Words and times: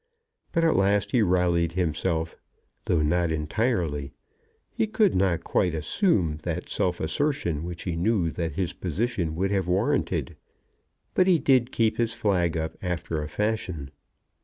But 0.51 0.63
at 0.63 0.75
last 0.75 1.11
he 1.11 1.21
rallied 1.21 1.73
himself, 1.73 2.35
though 2.85 3.03
not 3.03 3.31
entirely. 3.31 4.13
He 4.71 4.87
could 4.87 5.13
not 5.13 5.43
quite 5.43 5.75
assume 5.75 6.37
that 6.37 6.69
self 6.69 6.99
assertion 6.99 7.63
which 7.63 7.83
he 7.83 7.95
knew 7.95 8.31
that 8.31 8.53
his 8.53 8.73
position 8.73 9.35
would 9.35 9.51
have 9.51 9.67
warranted; 9.67 10.37
but 11.13 11.27
he 11.27 11.37
did 11.37 11.71
keep 11.71 11.97
his 11.97 12.15
flag 12.15 12.57
up 12.57 12.75
after 12.81 13.21
a 13.21 13.27
fashion. 13.29 13.91